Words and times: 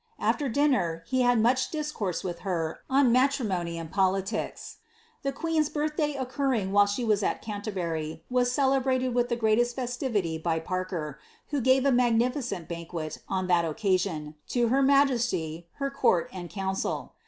After 0.17 0.49
dinner, 0.49 1.03
lie 1.11 1.19
had 1.23 1.39
much 1.39 1.69
discourse 1.69 2.23
with 2.23 2.39
her 2.39 2.79
on 2.89 3.11
matrimouy 3.13 3.75
and 3.77 3.91
politics.' 3.91 4.77
The 5.21 5.31
queen's 5.31 5.69
birth 5.69 5.95
day 5.95 6.15
occurring 6.15 6.71
while 6.71 6.87
she 6.87 7.05
was 7.05 7.21
at 7.21 7.43
Canterbury, 7.43 8.23
was 8.27 8.51
celebrated 8.51 9.13
viih 9.13 9.29
the 9.29 9.35
greatest 9.35 9.75
festivity 9.75 10.39
by 10.39 10.57
Parker, 10.59 11.19
who 11.49 11.61
gave 11.61 11.85
a 11.85 11.91
magnificent 11.91 12.67
banquet, 12.67 13.19
on 13.29 13.45
that 13.45 13.63
occasion, 13.63 14.33
to 14.47 14.69
her 14.69 14.81
majesty, 14.81 15.67
and 15.69 15.79
her 15.79 15.91
court 15.91 16.31
and 16.33 16.49
council. 16.49 17.13